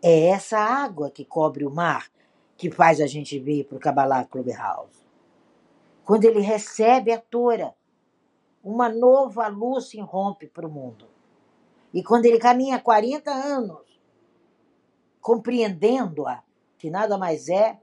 É 0.01 0.27
essa 0.27 0.59
água 0.59 1.09
que 1.09 1.25
cobre 1.25 1.65
o 1.65 1.71
mar 1.71 2.07
que 2.57 2.69
faz 2.69 3.01
a 3.01 3.07
gente 3.07 3.39
vir 3.39 3.65
para 3.65 3.77
o 3.77 3.79
Kabbalah 3.79 4.25
Clubhouse. 4.25 5.03
Quando 6.05 6.25
ele 6.25 6.41
recebe 6.41 7.11
a 7.11 7.19
Torá, 7.19 7.73
uma 8.63 8.89
nova 8.89 9.47
luz 9.47 9.85
se 9.85 9.99
rompe 9.99 10.47
para 10.47 10.67
o 10.67 10.71
mundo. 10.71 11.07
E 11.93 12.03
quando 12.03 12.25
ele 12.25 12.39
caminha 12.39 12.79
40 12.79 13.31
anos, 13.31 13.92
compreendendo-a, 15.23 16.43
que 16.77 16.89
nada 16.89 17.17
mais 17.17 17.47
é 17.47 17.79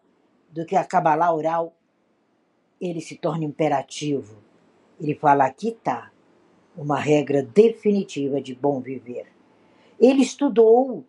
do 0.51 0.67
que 0.67 0.77
a 0.77 0.85
Kabbalah 0.85 1.35
oral, 1.35 1.75
ele 2.79 3.01
se 3.01 3.17
torna 3.17 3.45
imperativo. 3.45 4.37
Ele 5.01 5.15
fala: 5.15 5.47
aqui 5.47 5.71
está 5.71 6.13
uma 6.77 7.01
regra 7.01 7.43
definitiva 7.43 8.41
de 8.41 8.55
bom 8.55 8.81
viver. 8.81 9.27
Ele 9.99 10.23
estudou. 10.23 11.05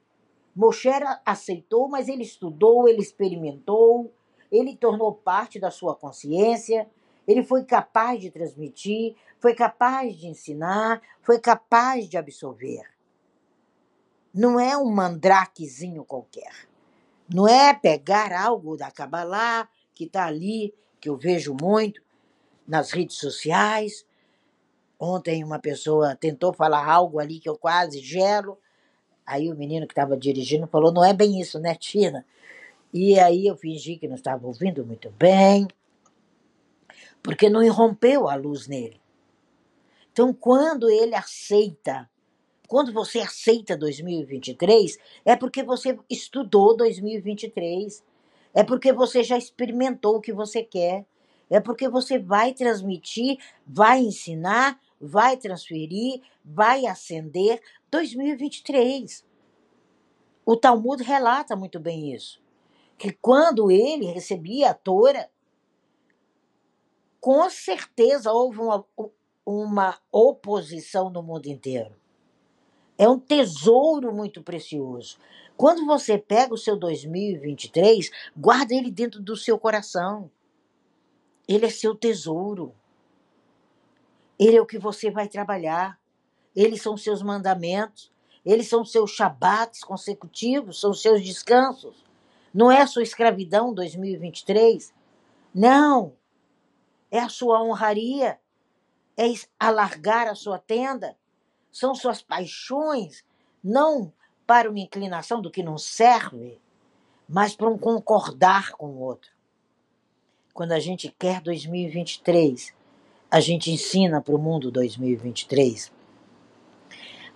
Moshe 0.54 0.90
aceitou, 1.26 1.88
mas 1.88 2.10
ele 2.10 2.24
estudou, 2.24 2.88
ele 2.88 3.02
experimentou, 3.02 4.12
ele 4.52 4.76
tornou 4.76 5.14
parte 5.14 5.58
da 5.58 5.72
sua 5.72 5.96
consciência, 5.96 6.90
ele 7.26 7.42
foi 7.42 7.64
capaz 7.64 8.20
de 8.20 8.30
transmitir, 8.30 9.16
foi 9.40 9.56
capaz 9.56 10.14
de 10.18 10.28
ensinar, 10.28 11.02
foi 11.22 11.40
capaz 11.40 12.10
de 12.10 12.18
absorver. 12.18 12.84
Não 14.34 14.60
é 14.60 14.78
um 14.78 14.90
mandrakezinho 14.90 16.06
qualquer. 16.06 16.52
Não 17.34 17.48
é 17.48 17.74
pegar 17.74 18.32
algo 18.32 18.78
da 18.78 18.90
Kabbalah 18.90 19.68
que 19.94 20.06
está 20.06 20.26
ali, 20.26 20.74
que 21.00 21.10
eu 21.10 21.18
vejo 21.18 21.56
muito 21.60 22.02
nas 22.68 22.92
redes 22.92 23.18
sociais. 23.18 24.06
Ontem 25.00 25.44
uma 25.44 25.60
pessoa 25.60 26.16
tentou 26.16 26.54
falar 26.54 26.86
algo 26.86 27.20
ali 27.20 27.40
que 27.40 27.50
eu 27.50 27.58
quase 27.58 28.00
gelo. 28.00 28.58
Aí 29.26 29.52
o 29.52 29.56
menino 29.56 29.88
que 29.88 29.94
estava 29.94 30.16
dirigindo 30.16 30.68
falou: 30.68 30.92
não 30.92 31.04
é 31.04 31.14
bem 31.14 31.40
isso, 31.40 31.60
né, 31.60 31.76
Tina? 31.76 32.26
E 32.94 33.20
aí 33.20 33.48
eu 33.48 33.56
fingi 33.56 33.96
que 33.96 34.08
não 34.08 34.16
estava 34.16 34.46
ouvindo 34.46 34.86
muito 34.86 35.10
bem, 35.12 35.68
porque 37.24 37.50
não 37.50 37.64
irrompeu 37.64 38.28
a 38.28 38.36
luz 38.36 38.68
nele. 38.68 39.00
Então, 40.12 40.34
quando 40.34 40.90
ele 40.90 41.16
aceita, 41.16 42.10
quando 42.72 42.94
você 42.94 43.20
aceita 43.20 43.76
2023, 43.76 44.98
é 45.26 45.36
porque 45.36 45.62
você 45.62 46.00
estudou 46.10 46.74
2023, 46.78 48.02
é 48.54 48.64
porque 48.64 48.94
você 48.94 49.26
já 49.26 49.38
experimentou 49.38 50.16
o 50.16 50.22
que 50.22 50.32
você 50.32 50.64
quer, 50.64 51.06
é 51.50 51.60
porque 51.60 51.90
você 51.90 52.18
vai 52.18 52.54
transmitir, 52.54 53.40
vai 53.68 54.00
ensinar, 54.00 54.80
vai 55.02 55.36
transferir, 55.36 56.22
vai 56.46 56.86
acender 56.86 57.62
2023. 57.92 59.26
O 60.46 60.56
Talmud 60.56 61.04
relata 61.04 61.58
muito 61.58 61.78
bem 61.78 62.14
isso. 62.14 62.42
Que 62.98 63.12
quando 63.12 63.70
ele 63.70 64.06
recebia 64.06 64.70
a 64.70 64.74
Torá, 64.74 65.28
com 67.20 67.50
certeza 67.50 68.32
houve 68.32 68.60
uma, 68.60 68.86
uma 69.46 70.00
oposição 70.10 71.10
no 71.10 71.22
mundo 71.22 71.48
inteiro. 71.48 72.00
É 73.02 73.10
um 73.10 73.18
tesouro 73.18 74.14
muito 74.14 74.44
precioso. 74.44 75.18
Quando 75.58 75.88
você 75.88 76.20
pega 76.20 76.54
o 76.54 76.58
seu 76.58 76.78
2023, 76.78 78.12
guarda 78.38 78.76
ele 78.76 78.92
dentro 78.92 79.20
do 79.20 79.36
seu 79.36 79.58
coração. 79.58 80.30
Ele 81.48 81.66
é 81.66 81.70
seu 81.72 81.96
tesouro. 81.96 82.76
Ele 84.38 84.56
é 84.56 84.62
o 84.62 84.68
que 84.68 84.78
você 84.78 85.10
vai 85.10 85.28
trabalhar. 85.28 86.00
Eles 86.56 86.84
são 86.84 86.96
seus 86.96 87.24
mandamentos, 87.24 88.12
eles 88.46 88.68
são 88.68 88.86
seus 88.86 89.10
shabates 89.10 89.84
consecutivos, 89.84 90.80
são 90.80 90.94
seus 90.94 91.24
descansos. 91.24 92.06
Não 92.54 92.72
é 92.72 92.82
a 92.84 92.88
sua 92.88 93.02
escravidão 93.02 93.74
2023. 93.74 94.94
Não. 95.56 96.14
É 97.10 97.18
a 97.18 97.30
sua 97.30 97.64
honraria. 97.64 98.40
É 99.18 99.26
alargar 99.60 100.28
a 100.28 100.36
sua 100.36 100.60
tenda. 100.60 101.18
São 101.72 101.96
suas 101.96 102.22
paixões, 102.22 103.24
não 103.64 104.12
para 104.46 104.70
uma 104.70 104.80
inclinação 104.80 105.42
do 105.42 105.52
que 105.52 105.64
não 105.64 105.78
serve, 105.78 106.60
mas 107.28 107.56
para 107.56 107.70
um 107.70 107.78
concordar 107.78 108.72
com 108.72 108.88
o 108.88 109.00
outro. 109.00 109.32
Quando 110.54 110.74
a 110.74 110.80
gente 110.80 111.14
quer 111.18 111.42
2023, 111.42 112.74
a 113.30 113.40
gente 113.40 113.72
ensina 113.72 114.22
para 114.22 114.36
o 114.36 114.40
mundo 114.40 114.70
2023 114.70 115.92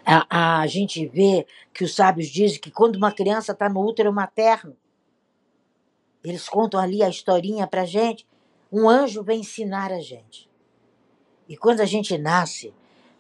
a, 0.06 0.62
a 0.62 0.67
gente 0.67 1.06
vê 1.08 1.48
que 1.74 1.84
os 1.84 1.95
sábios 1.95 2.28
dizem 2.28 2.60
que 2.60 2.69
quando 2.69 2.95
uma 2.95 3.12
criança 3.12 3.54
está 3.54 3.67
no 3.67 3.84
útero 3.84 4.13
materno, 4.13 4.78
eles 6.24 6.48
contam 6.48 6.80
ali 6.80 7.02
a 7.02 7.10
historinha 7.10 7.65
para 7.65 7.86
gente, 7.86 8.28
um 8.71 8.88
anjo 8.88 9.24
vem 9.24 9.39
ensinar 9.39 9.91
a 9.91 10.00
gente. 10.00 10.50
E 11.50 11.58
quando 11.58 11.82
a 11.82 11.86
gente 11.86 12.17
nasce, 12.17 12.74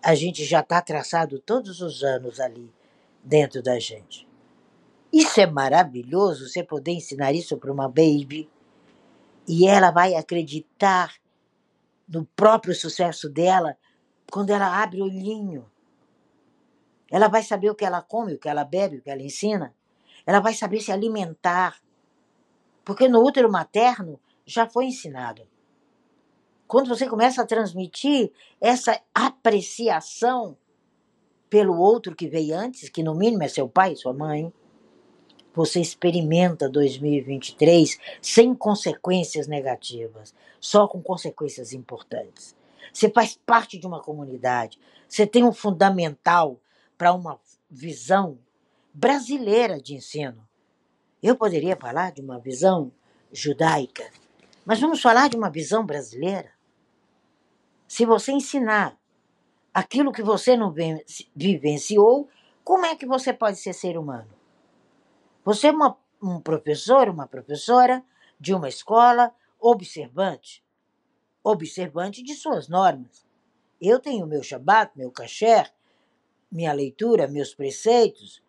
a 0.05 0.15
gente 0.15 0.45
já 0.45 0.59
está 0.59 0.81
traçado 0.81 1.39
todos 1.39 1.81
os 1.81 2.03
anos 2.03 2.39
ali 2.39 2.71
dentro 3.23 3.61
da 3.63 3.79
gente. 3.79 4.27
Isso 5.11 5.41
é 5.41 5.47
maravilhoso, 5.47 6.47
você 6.47 6.63
poder 6.63 6.91
ensinar 6.91 7.33
isso 7.33 7.57
para 7.57 7.71
uma 7.71 7.87
baby 7.87 8.49
e 9.47 9.67
ela 9.67 9.91
vai 9.91 10.15
acreditar 10.15 11.13
no 12.07 12.25
próprio 12.35 12.75
sucesso 12.75 13.29
dela 13.29 13.77
quando 14.31 14.51
ela 14.51 14.81
abre 14.81 15.01
o 15.01 15.05
olhinho 15.05 15.65
ela 17.09 17.27
vai 17.27 17.43
saber 17.43 17.69
o 17.69 17.75
que 17.75 17.85
ela 17.85 18.01
come, 18.01 18.33
o 18.33 18.39
que 18.39 18.49
ela 18.49 18.65
bebe, 18.65 18.97
o 18.97 19.01
que 19.01 19.09
ela 19.09 19.21
ensina. 19.21 19.73
Ela 20.25 20.39
vai 20.39 20.53
saber 20.53 20.81
se 20.81 20.91
alimentar. 20.91 21.79
Porque 22.83 23.07
no 23.07 23.23
útero 23.23 23.51
materno 23.51 24.19
já 24.45 24.67
foi 24.67 24.85
ensinado. 24.85 25.47
Quando 26.75 26.89
você 26.89 27.07
começa 27.07 27.41
a 27.41 27.45
transmitir 27.45 28.33
essa 28.59 28.99
apreciação 29.13 30.57
pelo 31.49 31.79
outro 31.79 32.13
que 32.13 32.27
veio 32.27 32.53
antes, 32.53 32.89
que 32.89 33.01
no 33.01 33.15
mínimo 33.15 33.43
é 33.43 33.47
seu 33.47 33.69
pai, 33.69 33.95
sua 33.95 34.11
mãe, 34.11 34.51
você 35.53 35.79
experimenta 35.79 36.67
2023 36.67 37.97
sem 38.21 38.53
consequências 38.53 39.47
negativas, 39.47 40.35
só 40.59 40.85
com 40.85 41.01
consequências 41.01 41.71
importantes. 41.71 42.53
Você 42.91 43.09
faz 43.09 43.39
parte 43.45 43.77
de 43.77 43.87
uma 43.87 44.01
comunidade, 44.01 44.77
você 45.07 45.25
tem 45.25 45.45
um 45.45 45.53
fundamental 45.53 46.59
para 46.97 47.13
uma 47.13 47.39
visão 47.69 48.37
brasileira 48.93 49.79
de 49.79 49.95
ensino. 49.95 50.45
Eu 51.23 51.37
poderia 51.37 51.77
falar 51.77 52.11
de 52.11 52.19
uma 52.19 52.37
visão 52.37 52.91
judaica, 53.31 54.11
mas 54.65 54.81
vamos 54.81 55.01
falar 55.01 55.29
de 55.29 55.37
uma 55.37 55.49
visão 55.49 55.85
brasileira. 55.85 56.53
Se 57.95 58.05
você 58.05 58.33
ensinar 58.33 58.99
aquilo 59.73 60.11
que 60.11 60.21
você 60.21 60.57
não 60.57 60.75
vivenciou, 61.33 62.27
como 62.61 62.85
é 62.85 62.93
que 62.93 63.05
você 63.05 63.31
pode 63.31 63.57
ser 63.57 63.71
ser 63.71 63.97
humano? 63.97 64.27
Você 65.45 65.67
é 65.67 65.71
uma, 65.71 65.97
um 66.21 66.41
professor, 66.41 67.07
uma 67.07 67.25
professora 67.25 68.03
de 68.37 68.53
uma 68.53 68.67
escola 68.67 69.33
observante, 69.57 70.61
observante 71.41 72.21
de 72.21 72.35
suas 72.35 72.67
normas. 72.67 73.25
Eu 73.79 73.97
tenho 73.97 74.27
meu 74.27 74.43
Shabat, 74.43 74.91
meu 74.97 75.09
kasher, 75.09 75.71
minha 76.51 76.73
leitura, 76.73 77.29
meus 77.29 77.55
preceitos, 77.55 78.43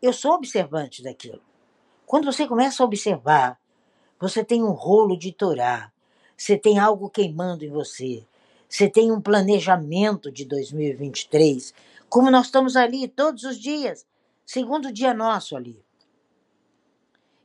eu 0.00 0.14
sou 0.14 0.32
observante 0.32 1.02
daquilo. 1.02 1.42
Quando 2.06 2.32
você 2.32 2.48
começa 2.48 2.82
a 2.82 2.86
observar, 2.86 3.60
você 4.18 4.42
tem 4.42 4.64
um 4.64 4.72
rolo 4.72 5.18
de 5.18 5.32
Torá, 5.32 5.92
você 6.34 6.56
tem 6.56 6.78
algo 6.78 7.10
queimando 7.10 7.62
em 7.62 7.68
você, 7.68 8.26
você 8.68 8.88
tem 8.88 9.10
um 9.10 9.20
planejamento 9.20 10.30
de 10.30 10.44
2023, 10.44 11.72
como 12.08 12.30
nós 12.30 12.46
estamos 12.46 12.76
ali 12.76 13.08
todos 13.08 13.44
os 13.44 13.58
dias, 13.58 14.06
segundo 14.44 14.92
dia 14.92 15.14
nosso 15.14 15.56
ali. 15.56 15.82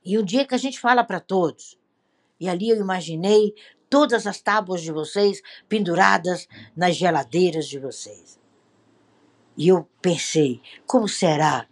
E 0.03 0.17
o 0.17 0.23
dia 0.23 0.45
que 0.45 0.53
a 0.53 0.57
gente 0.57 0.79
fala 0.79 1.03
para 1.03 1.19
todos, 1.19 1.79
E 2.39 2.49
ali 2.49 2.67
eu 2.67 2.75
imaginei 2.75 3.55
todas 3.89 4.27
as 4.27 4.41
tábuas 4.41 4.81
de 4.81 4.91
vocês 4.91 5.41
penduradas 5.69 6.45
nas 6.75 6.95
geladeiras 6.95 7.67
de 7.67 7.79
vocês. 7.79 8.37
E 9.55 9.69
eu 9.69 9.87
pensei, 10.01 10.61
como 10.85 11.07
será 11.07 11.65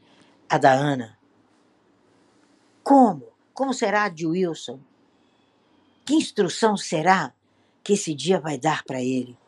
a 0.47 0.57
da 0.57 0.71
Ana? 0.71 1.19
Como? 2.83 3.27
Como 3.53 3.73
será 3.73 4.03
a 4.03 4.09
de 4.09 4.25
Wilson? 4.25 4.79
Que 6.05 6.13
instrução 6.13 6.77
será 6.77 7.33
que 7.83 7.93
esse 7.93 8.13
dia 8.13 8.39
vai 8.39 8.57
dar 8.57 8.83
para 8.85 9.01
ele? 9.01 9.40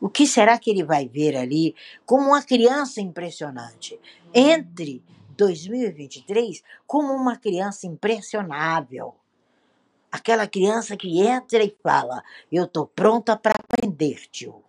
O 0.00 0.08
que 0.08 0.26
será 0.26 0.58
que 0.58 0.70
ele 0.70 0.84
vai 0.84 1.08
ver 1.08 1.36
ali 1.36 1.74
como 2.04 2.28
uma 2.28 2.42
criança 2.42 3.00
impressionante? 3.00 3.98
Entre 4.34 5.02
2023 5.36 6.62
como 6.86 7.12
uma 7.12 7.36
criança 7.36 7.86
impressionável. 7.86 9.14
Aquela 10.10 10.46
criança 10.46 10.96
que 10.96 11.20
entra 11.20 11.62
e 11.64 11.76
fala: 11.82 12.22
Eu 12.50 12.64
estou 12.64 12.86
pronta 12.86 13.36
para 13.36 13.54
aprender, 13.54 14.28
tio. 14.30 14.62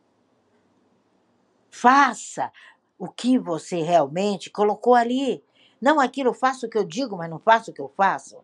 Faça 1.70 2.52
o 2.98 3.08
que 3.08 3.38
você 3.38 3.82
realmente 3.82 4.50
colocou 4.50 4.96
ali. 4.96 5.44
Não 5.80 6.00
aquilo, 6.00 6.34
faço 6.34 6.66
o 6.66 6.70
que 6.70 6.78
eu 6.78 6.84
digo, 6.84 7.18
mas 7.18 7.30
não 7.30 7.38
faço 7.38 7.70
o 7.70 7.74
que 7.74 7.82
eu 7.82 7.92
faço. 7.96 8.38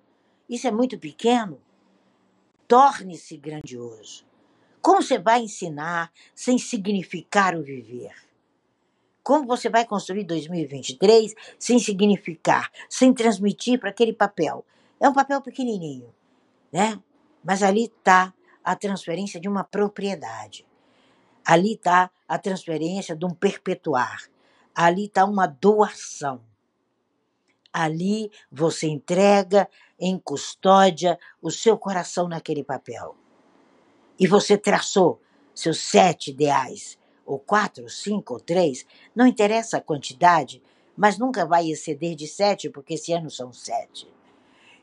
Isso 0.49 0.67
é 0.67 0.71
muito 0.71 0.99
pequeno. 0.99 1.59
Torne-se 2.67 3.37
grandioso. 3.37 4.25
Como 4.81 5.03
você 5.03 5.19
vai 5.19 5.41
ensinar 5.41 6.11
sem 6.33 6.57
significar 6.57 7.55
o 7.55 7.61
viver? 7.61 8.13
Como 9.21 9.45
você 9.45 9.69
vai 9.69 9.85
construir 9.85 10.23
2023 10.23 11.35
sem 11.59 11.77
significar, 11.77 12.71
sem 12.89 13.13
transmitir 13.13 13.79
para 13.79 13.91
aquele 13.91 14.11
papel? 14.11 14.65
É 14.99 15.07
um 15.07 15.13
papel 15.13 15.39
pequenininho, 15.41 16.11
né? 16.71 16.99
Mas 17.43 17.61
ali 17.61 17.85
está 17.85 18.33
a 18.63 18.75
transferência 18.75 19.39
de 19.39 19.47
uma 19.47 19.63
propriedade. 19.63 20.65
Ali 21.45 21.73
está 21.73 22.09
a 22.27 22.39
transferência 22.39 23.15
de 23.15 23.25
um 23.25 23.33
perpetuar. 23.33 24.23
Ali 24.73 25.05
está 25.05 25.25
uma 25.25 25.45
doação. 25.45 26.41
Ali 27.71 28.31
você 28.51 28.87
entrega 28.87 29.69
em 29.99 30.17
custódia 30.17 31.19
o 31.41 31.51
seu 31.51 31.77
coração 31.77 32.27
naquele 32.27 32.63
papel. 32.63 33.20
E 34.21 34.27
você 34.27 34.55
traçou 34.55 35.19
seus 35.51 35.79
sete 35.79 36.29
ideais 36.29 36.95
ou 37.25 37.39
quatro, 37.39 37.89
cinco, 37.89 38.35
ou 38.35 38.39
três, 38.39 38.85
não 39.15 39.25
interessa 39.25 39.77
a 39.77 39.81
quantidade, 39.81 40.61
mas 40.95 41.17
nunca 41.17 41.43
vai 41.43 41.71
exceder 41.71 42.13
de 42.13 42.27
sete, 42.27 42.69
porque 42.69 42.93
esse 42.93 43.11
ano 43.11 43.31
são 43.31 43.51
sete. 43.51 44.07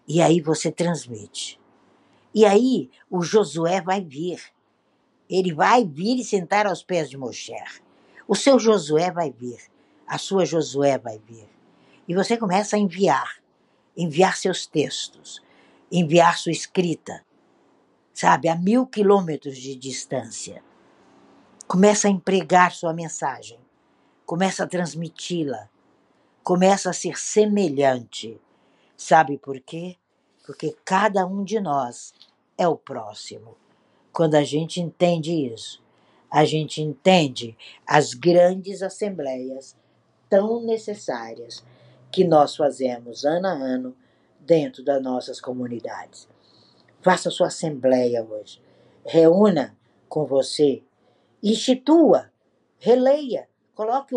E 0.09 0.21
aí 0.21 0.41
você 0.41 0.73
transmite. 0.73 1.61
E 2.35 2.45
aí 2.45 2.91
o 3.09 3.23
Josué 3.23 3.81
vai 3.81 4.01
vir. 4.01 4.43
Ele 5.31 5.55
vai 5.55 5.85
vir 5.85 6.19
e 6.19 6.25
sentar 6.25 6.67
aos 6.67 6.83
pés 6.83 7.09
de 7.09 7.17
Moshe. 7.17 7.53
O 8.27 8.35
seu 8.35 8.59
Josué 8.59 9.13
vai 9.13 9.31
vir. 9.31 9.61
A 10.05 10.19
sua 10.19 10.45
Josué 10.45 10.99
vai 10.99 11.21
vir. 11.25 11.49
E 12.09 12.15
você 12.15 12.37
começa 12.37 12.75
a 12.75 12.79
enviar. 12.81 13.37
Enviar 13.97 14.37
seus 14.37 14.67
textos. 14.67 15.41
Enviar 15.93 16.37
sua 16.37 16.51
escrita. 16.51 17.25
Sabe, 18.21 18.49
a 18.49 18.57
mil 18.57 18.85
quilômetros 18.85 19.57
de 19.57 19.77
distância. 19.77 20.61
Começa 21.69 22.09
a 22.09 22.11
empregar 22.11 22.73
sua 22.73 22.93
mensagem, 22.93 23.61
começa 24.27 24.65
a 24.65 24.67
transmiti-la, 24.67 25.71
começa 26.43 26.91
a 26.91 26.93
ser 26.93 27.17
semelhante. 27.17 28.41
Sabe 28.97 29.39
por 29.39 29.61
quê? 29.61 29.97
Porque 30.45 30.77
cada 30.85 31.25
um 31.25 31.45
de 31.45 31.61
nós 31.61 32.13
é 32.59 32.67
o 32.67 32.75
próximo. 32.75 33.57
Quando 34.13 34.35
a 34.35 34.43
gente 34.43 34.81
entende 34.81 35.33
isso, 35.55 35.81
a 36.29 36.45
gente 36.45 36.83
entende 36.83 37.57
as 37.87 38.15
grandes 38.15 38.83
assembleias 38.83 39.77
tão 40.29 40.61
necessárias 40.65 41.65
que 42.11 42.25
nós 42.25 42.57
fazemos 42.57 43.25
ano 43.25 43.47
a 43.47 43.53
ano 43.53 43.97
dentro 44.41 44.83
das 44.83 45.01
nossas 45.01 45.41
comunidades. 45.41 46.27
Faça 47.01 47.31
sua 47.31 47.49
assembleia 47.49 48.25
hoje. 48.25 48.61
Reúna 49.05 49.77
com 50.09 50.25
você 50.27 50.83
Institua, 51.41 52.33
releia, 52.81 53.49
coloque 53.73 54.13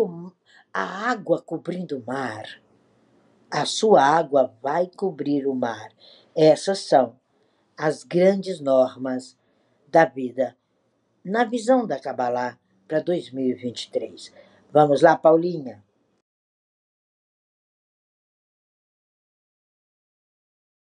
a 0.74 0.82
água 1.08 1.40
cobrindo 1.40 1.98
o 1.98 2.04
mar. 2.04 2.60
A 3.48 3.64
sua 3.64 4.02
água 4.02 4.52
vai 4.60 4.88
cobrir 4.88 5.46
o 5.46 5.54
mar. 5.54 5.92
Essas 6.34 6.80
são 6.80 7.14
as 7.78 8.02
grandes 8.02 8.58
normas 8.58 9.38
da 9.86 10.04
vida 10.04 10.56
na 11.24 11.44
visão 11.44 11.86
da 11.86 12.00
Kabbalah 12.00 12.58
para 12.88 12.98
2023. 12.98 14.34
Vamos 14.72 15.00
lá, 15.00 15.16
Paulinha. 15.16 15.80